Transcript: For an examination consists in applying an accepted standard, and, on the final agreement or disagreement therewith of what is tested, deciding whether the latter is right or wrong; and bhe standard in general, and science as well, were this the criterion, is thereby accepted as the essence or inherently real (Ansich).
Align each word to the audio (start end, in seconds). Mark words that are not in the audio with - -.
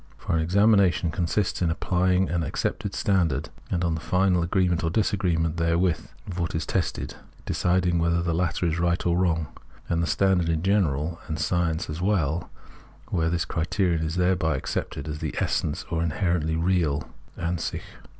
For 0.17 0.35
an 0.35 0.41
examination 0.41 1.11
consists 1.11 1.61
in 1.61 1.69
applying 1.69 2.27
an 2.27 2.41
accepted 2.41 2.95
standard, 2.95 3.49
and, 3.69 3.83
on 3.83 3.93
the 3.93 4.01
final 4.01 4.41
agreement 4.41 4.83
or 4.83 4.89
disagreement 4.89 5.57
therewith 5.57 6.07
of 6.25 6.39
what 6.39 6.55
is 6.55 6.65
tested, 6.65 7.13
deciding 7.45 7.99
whether 7.99 8.23
the 8.23 8.33
latter 8.33 8.65
is 8.65 8.79
right 8.79 9.05
or 9.05 9.15
wrong; 9.15 9.49
and 9.87 10.01
bhe 10.03 10.07
standard 10.07 10.49
in 10.49 10.63
general, 10.63 11.19
and 11.27 11.37
science 11.37 11.87
as 11.87 12.01
well, 12.01 12.49
were 13.11 13.29
this 13.29 13.45
the 13.45 13.53
criterion, 13.53 14.03
is 14.07 14.15
thereby 14.15 14.57
accepted 14.57 15.07
as 15.07 15.19
the 15.19 15.35
essence 15.39 15.85
or 15.91 16.01
inherently 16.01 16.55
real 16.55 17.07
(Ansich). 17.37 17.83